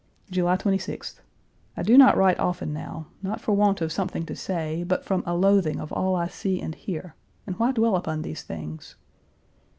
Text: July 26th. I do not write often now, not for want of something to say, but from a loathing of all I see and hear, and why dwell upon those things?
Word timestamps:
July 0.31 0.57
26th. 0.57 1.19
I 1.77 1.83
do 1.83 1.95
not 1.95 2.17
write 2.17 2.39
often 2.39 2.73
now, 2.73 3.05
not 3.21 3.39
for 3.39 3.51
want 3.53 3.81
of 3.81 3.91
something 3.91 4.25
to 4.25 4.35
say, 4.35 4.81
but 4.83 5.05
from 5.05 5.21
a 5.27 5.35
loathing 5.35 5.79
of 5.79 5.93
all 5.93 6.15
I 6.15 6.27
see 6.27 6.59
and 6.59 6.73
hear, 6.73 7.13
and 7.45 7.55
why 7.59 7.71
dwell 7.71 7.95
upon 7.95 8.23
those 8.23 8.41
things? 8.41 8.95